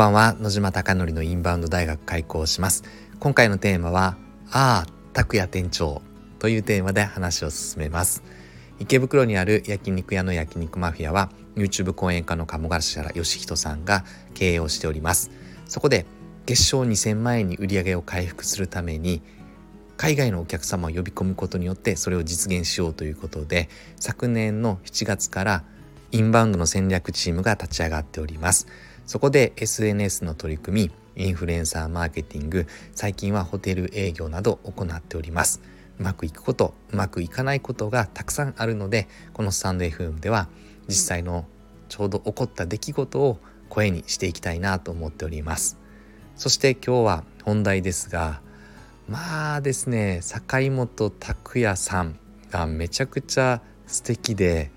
[0.00, 0.34] ばんは。
[0.40, 2.84] 野島貴則のインバウンド大学開校します。
[3.18, 4.16] 今回のテーマは
[4.50, 6.00] ああ拓也店長
[6.38, 8.22] というテーマで話を進めます。
[8.78, 15.30] 池袋にある焼肉屋の焼肉マフィアは YouTube 講演家の鴨頭義人さんが経営をしております。
[15.66, 16.06] そこで
[16.46, 19.20] 月賞2000万円に売り上げを回復するために
[19.98, 25.64] 海外のお客様を呼び込むことによってそれを実現しようということで昨年の7月から
[26.10, 28.66] インバウンドの戦略チームが立ち上がっております。
[29.10, 35.60] そこで SNS の取り組みインフルエンサーマーケティング最近はホテル営業など行っております。
[35.98, 40.46] うまくいくことうまくいかないことがたくさんあるのでこのスタンド FM では
[40.86, 41.44] 実際の
[41.88, 45.76] ちょうど起こった出来事を声にしていきたいなと思っております。
[46.36, 48.40] そして今日は本題ですが
[49.08, 52.16] まあですね坂本拓也さん
[52.52, 54.70] がめちゃくちゃ素敵で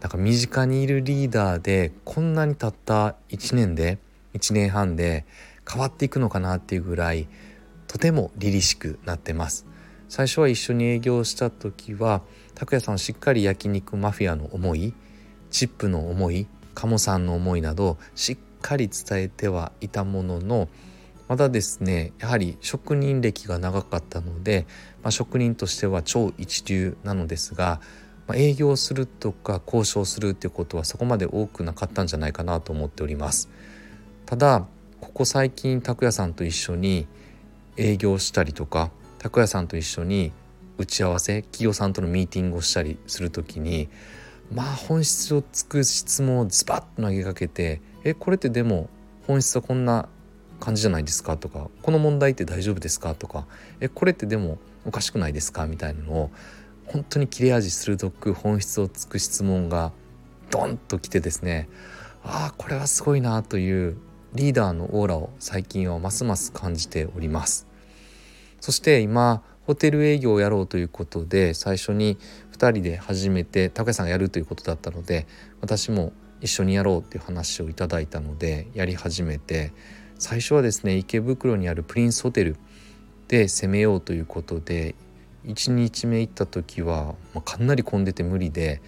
[0.00, 3.98] なんか身近にいるリーダーでこんなにたった1年で
[4.34, 5.26] 1年半で
[5.70, 7.28] 変わっていくのかなっていうぐらい
[7.86, 9.66] とても凛々しくなってます。
[10.08, 12.22] 最初は一緒に営業した時は
[12.54, 14.92] 拓也さんしっかり焼肉マフィアの思い
[15.50, 20.68] チップの思い鴨さんの思いなどしっかり伝えてはいたものの
[21.28, 24.66] まだですねやはり職人歴が長かったので、
[25.02, 27.80] まあ、職人としては超一流なのですが、
[28.30, 33.48] まあ、営業するとか交渉するっていうことはそこまで多くなかったんじゃないかなと思っております。
[34.24, 34.66] ただ
[35.00, 37.08] ここ最近拓也さんと一緒に
[37.76, 40.30] 営業したりとか拓也さんと一緒に
[40.78, 43.88] 打ち合わせ企業さんとのミーティングをしたりする時に
[44.52, 48.88] まあ本質をつく質問をズバッと投げかけて「えこれってでも
[49.26, 50.08] 本質はこんな
[50.60, 51.36] 感じじゃないですか？
[51.36, 53.16] とかこの問題って大丈夫ですか？
[53.16, 53.48] とか
[53.80, 55.66] えこれってでもおかしくないですか？
[55.66, 56.30] みたいなのを
[56.92, 59.92] 本当に切れ味鋭く本質をつく質問が
[60.50, 61.68] ドンときてですね
[62.24, 63.96] ああこれはすごいなという
[64.34, 67.66] リーダーのオーラを最近はますます感じております。
[68.60, 72.18] そして今ホテル営業をやろうということで最初に
[72.52, 75.26] 2人で始めて高橋さんがやるということだったので
[75.60, 79.72] 私も一緒にやろうっていう話をいただいたのでやり始めて
[80.18, 82.56] 最初はですね池袋にあるプリンスホテル
[83.28, 84.94] で攻めようということで
[85.50, 88.80] 1日目行った時は、まあ、かなり混んでて無理で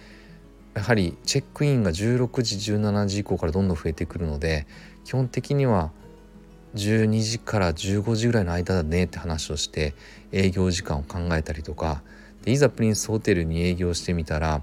[0.73, 4.65] やはりチェックインが16時17時以降からどんどん増えてくるので
[5.03, 5.91] 基本的には
[6.75, 9.93] 12時から15時ぐらいの間だねって話をして
[10.31, 12.01] 営業時間を考えたりとか
[12.43, 14.61] でいざプリンスホテルに営業してみたら、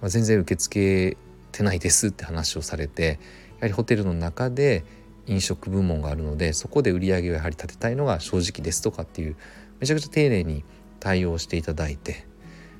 [0.00, 1.16] まあ、全然受け付け
[1.52, 3.20] てないですって話をされて
[3.58, 4.84] やはりホテルの中で
[5.26, 9.36] 飲食部門があるのでそこで売り上げをやはり立てたいのが正直ですとかっていう
[9.80, 10.64] めちゃくちゃ丁寧に
[11.04, 12.26] 対応していただいて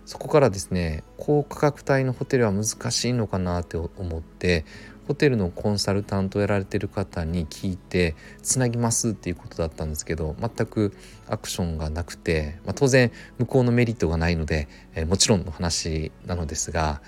[0.07, 4.65] そこからですね高価格帯のホテルは難しいのかなって思って
[5.07, 10.97] ホテルのコンサルタントをやられてる方に聞いてつなぎますっていうことだったんですけど全く
[11.29, 17.03] アクションがなくて、まあ、当然向こうのメリットがないので、えー、もちろんの話なのですが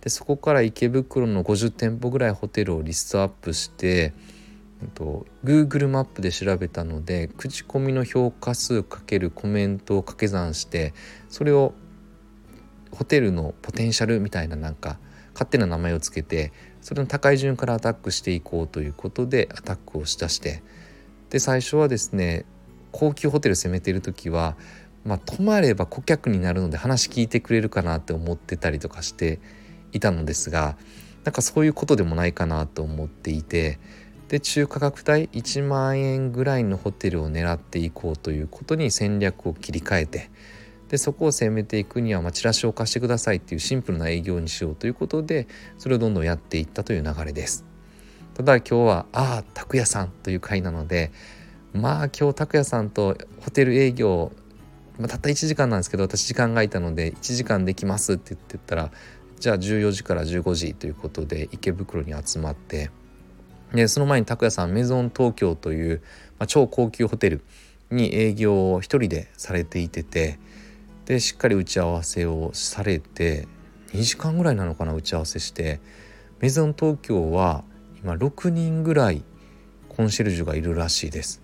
[0.00, 4.14] でそこから池袋の50店舗ぐらいホテルをリストアップして
[4.88, 10.94] と Google マップで調べたので口コミの評価数かけるコメントを掛け算して
[11.28, 11.74] それを
[12.90, 14.98] ホテルのポテンシャルみたいななんか
[15.32, 20.62] 勝手な名前を付けてそれの高い順からアタックしていこうということでアタックをしだして
[21.30, 22.44] で最初はですね
[22.90, 24.56] 高級ホテル攻めてる時は
[25.04, 29.40] まあ泊まれば顧客になるので話聞いてくれるかなって思ってたりとかして
[29.92, 30.76] いたのですが
[31.24, 33.78] なんかそういうことでもないかなと思っていて
[34.32, 40.30] で中価格帯1万円ぐらいのホテルを狙っていこうということに戦略を切り替えて
[40.88, 47.66] でそこを攻めていくには、まあ、チラシを貸してくださいっていうシンプルな営業にしようということでそれをどんどんやっていったという流れです。
[48.32, 51.12] ただ今日は「ああ拓也さん」という回なので
[51.74, 54.32] まあ今日拓也さんとホテル営業、
[54.98, 58.90] まあ、たった1時間なんですけど私時間が空いたので1時間できますって言ってたら
[59.38, 62.90] じゃあ14時から15時ということで池袋に集まって
[63.72, 66.02] でその前に拓也さんメゾン東京という、
[66.38, 67.42] まあ、超高級ホテル
[67.90, 70.38] に営業を一人でされていてて
[71.06, 73.48] でしっかり打ち合わせをされて
[73.92, 75.80] 2時間ぐらいなのかな打ち合わせして
[76.40, 77.64] メゾン東京は
[78.02, 79.22] 今6人ぐらい
[79.88, 81.42] コンシェルジュがいるらしいです。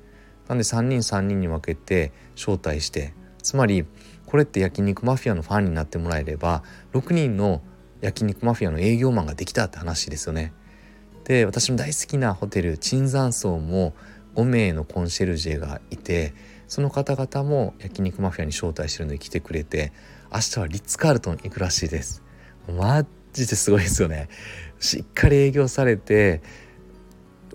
[0.49, 3.85] なんで3人3人に分けて招待してつまり
[4.25, 6.63] これって焼肉マフィアのファンになってもらえれば
[6.95, 7.61] 6人の
[8.01, 10.53] 焼肉マフィアの営業マンができたって話ですよね。
[11.29, 13.95] で私の大好きなホテル椿山荘も
[14.35, 16.35] 5名のコンシェルジェがいて
[16.67, 19.93] その方々も焼肉マフィアに招待してるので来てくれて
[20.33, 22.23] 明日はリッツ・カールトン行くらしいです。
[22.67, 24.29] マジですごいですよね。
[24.79, 26.43] しっかり営業されて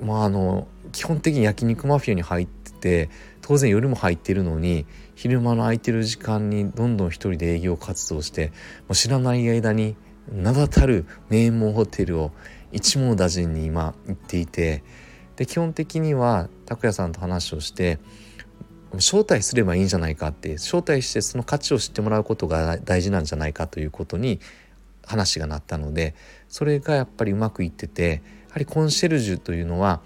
[0.02, 3.10] まああの基本的に焼肉マフィアに入ってて
[3.42, 4.86] 当然夜も入ってるのに
[5.16, 9.96] 昼間の空いてる時間にどんどん一人で営業活動してもう知らない間に
[10.32, 12.32] 名だたる名門ホテルを
[12.74, 14.84] 一網打尽に今行っていて
[15.36, 18.00] で基本的には拓也さんと話をして
[18.96, 24.40] 招待すればいいんじゃないかって招待してその価値を知ってもらうことが大事なんじゃないかということに
[25.06, 26.16] 話がなったので
[26.48, 30.02] それがやっぱりうまくいっててやはりコンシェルジュというのは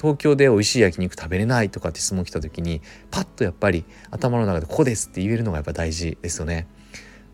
[0.00, 2.80] 東京で美味しい焼肉食べれないとかって質問来た時に
[3.10, 6.66] パッとやっぱり頭の中でここですって言えるのがやっぱ大事ですよね。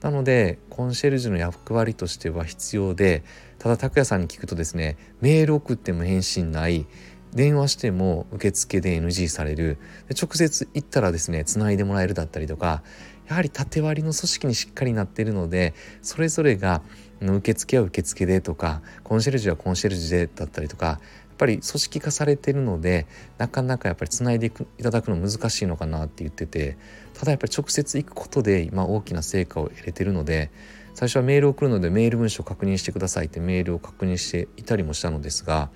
[0.00, 3.24] なのでコンシェルジュの役割としては必要で
[3.58, 6.86] ただ拓也さんに聞くとですねメール送っても返信ない
[7.34, 9.78] 電話しても受付で NG される
[10.10, 12.82] 直接行ったらですねつないでもらえるだったりとか
[13.28, 16.80] やはり縦割りの組織にしっかりなっているのでそれぞれが
[17.20, 21.00] 受付は受付でとかコンシェルジュはコンシェルジュでだったりとか
[21.38, 23.06] ぱり組織化されてるので
[23.38, 26.76] なかなかやっぱりつないでいただくの難しいのかなって言ってて
[27.14, 30.50] ただやっぱり直接行くことで今大きな成果を得れてるので
[30.94, 35.70] 最初はメールを送るのでメール文章を確認してくださいってメールを確認していたりもしたのですが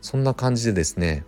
[0.00, 1.24] そんな感じでですね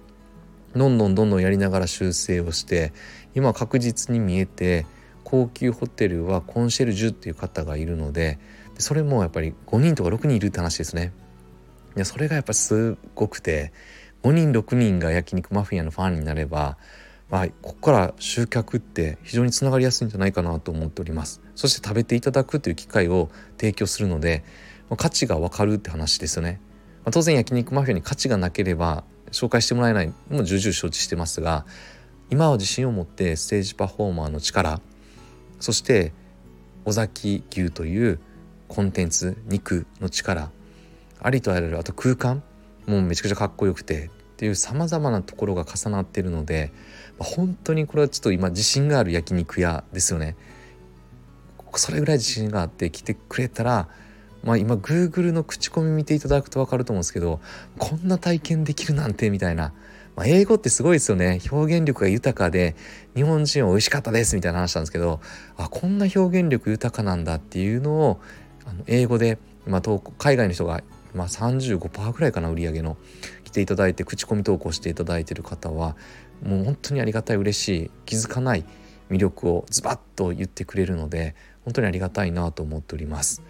[0.74, 2.92] どんどんどんどんやりながら修正をして
[3.34, 4.86] 今確実に見えて
[5.22, 8.38] 高級ホテルはコンシェルジュっていう方がいるので
[8.78, 11.12] それもやっぱり5人とか6人いるって話ですね。
[11.96, 13.72] いやそれがやっぱすごくて
[14.22, 16.76] 5人6人が焼肉マフィアのファンになれば
[17.30, 21.40] まあ、ここから集客って非常につながりやすいんじゃないかなと思っております。
[21.56, 24.44] そして食べていただくという機会を提供するので、
[24.88, 26.60] まあ、価値が分かるって話ですよね、
[27.04, 31.66] まあ、当然焼肉マフィアに価値がなければ紹介してもらえないのも重々承知してますが
[32.30, 34.80] 今は自信を持ってステージパフォーマーの力
[35.60, 36.12] そして
[36.84, 38.20] 尾崎牛という
[38.68, 40.50] コンテンツ肉の力
[41.24, 42.42] ありとあらゆるあと空間
[42.86, 46.70] もうめちゃくちゃかっこよくてっていうさまざまなところが重なってるので
[47.18, 50.36] 本当にこれはちょっと今自信がある焼肉屋ですよね。
[51.76, 53.88] それぐらい自信があって来てくれたら
[54.44, 57.40] まあ今 Google の口コミ見ていただくと分かると思うんですけど
[57.78, 59.72] こんな体験できるなんてみたいな、
[60.16, 62.76] まあ、英語ってすごいですよね表現力が豊かで
[63.16, 65.20] 日本人は美味しかったですみたいな話なんですけど
[65.56, 68.20] あこんな表現力豊かなんだっていうのを
[68.66, 69.82] あの英語で、まあ、
[70.18, 70.82] 海外の人が、
[71.14, 72.96] まあ、35%ぐらいかな売り上げの。
[73.44, 75.96] 来ていただいて口コミ投稿していただいてる方は
[76.42, 78.64] もう本当にありがたい嬉しい気づかない
[79.10, 81.34] 魅力をズバッと言ってくれるので
[81.64, 83.42] 本当にありがたいなと思っております。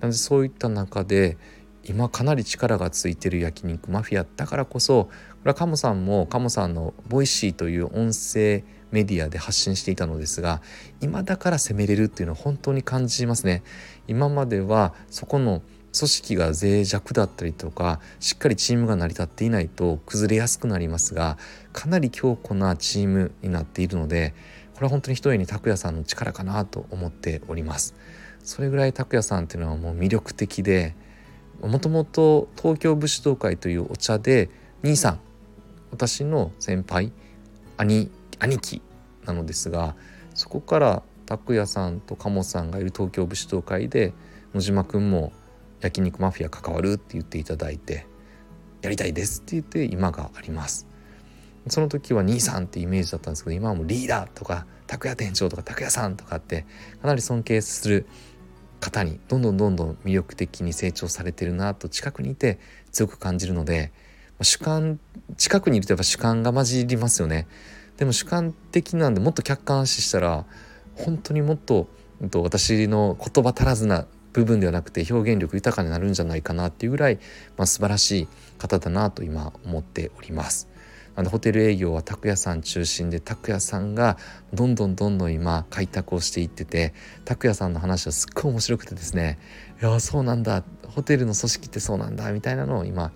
[0.00, 1.36] なのでそういった中で
[1.84, 5.10] 今かなり力がついてる焼肉マフィアだからこそこ
[5.44, 10.62] れはカモさんもカモさんの Voicy という音声メディアで発信していたのですが
[11.00, 13.62] 今だから攻めれるっていうのを本当に感じますね。
[14.06, 15.62] 今まではそこの
[15.96, 21.36] 組織が脆弱だったりとかしっかりチームが成り立っていないと崩れやすくなりますが
[21.72, 24.34] かなり強固なチームになっているので
[24.74, 27.94] これは本当に一重に拓也さんの力かなと思っております。
[28.42, 30.96] それぐらい拓也さんっていうのはもう魅力的で
[31.60, 34.50] もともと東京武士道会というお茶で
[34.82, 35.20] 兄さん
[35.92, 37.12] 私の先輩
[37.76, 38.10] 兄
[38.40, 38.82] 兄貴
[39.24, 39.94] なのですが
[40.34, 44.12] そこから拓也さんと鴨さんがいる東京武士道会で
[44.54, 45.32] 野島君も
[45.82, 48.06] 焼肉マフィア関わるって言っていただいて
[48.80, 50.86] やりたいですって言って今があります。
[51.68, 56.66] その時は兄さんってイメージだったんですけど今はもうリーダーとか拓也店長とか拓也さんとかって
[57.00, 58.06] かなり尊敬する
[58.80, 62.58] 方にどんどんどんどん魅力的に成長されてるなと近くにいて
[62.90, 63.92] 強く感じるので
[64.40, 64.98] 主観
[65.36, 67.46] 近くにいるとやっぱ主観が混じりますよね。
[67.96, 70.44] でも主観的なんでもっと客観視したら
[70.96, 71.88] 本当にもっと
[72.34, 77.16] 私の言葉足らずな部分ではなくて表現力豊かになるんじゃないかなっていうぐらい、
[77.56, 80.72] まあ、素晴らしい方だなと今思っております。
[81.14, 84.16] あのホテル営業は拓也さん中心で拓也さんが
[84.54, 86.94] どんどんどんどん今開拓をしていってて
[87.26, 89.38] 拓也さんの話はすっごい面白くてですね
[89.82, 93.12] いやそうなんだホテルの組織ってそうなんだみたいなのを今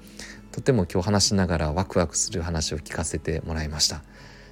[0.53, 4.03] とても今日話しながらワクワクする話を聞かせてもらいました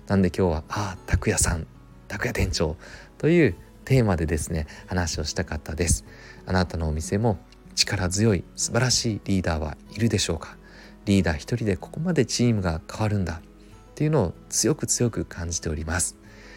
[0.06, 1.66] なんで今日は「ああ拓也さん
[2.08, 2.76] 拓也店長」
[3.18, 3.54] という
[3.84, 6.04] テーマでですね話をしたかったです。
[6.46, 7.38] あなたのお店も
[7.74, 10.56] 力強い素晴らしいリーダーはいるでしょうか？
[11.04, 13.34] リーダー一人でここまでチームが変わるんだ。
[13.34, 13.40] っ
[13.94, 16.16] ていうのを強く強く感じております。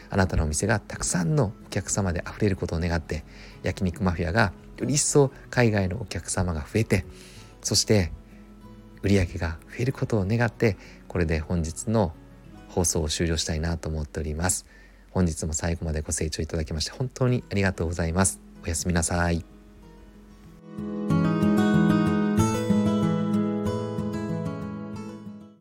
[0.10, 3.26] あなたのお店がたくさんのお客様で溢れることを願って
[3.62, 7.06] 焼肉マフィアがより一層海外のお客様が増えて
[7.62, 8.12] そして
[9.02, 12.14] 売り上げが増えることを願ってこれで本日の
[12.70, 14.66] 放送を終了したいなと思っております。
[15.18, 18.40] 本日も最後までご清聴いただきまして本当にありがとうございます。
[18.64, 19.44] おやすみなさい。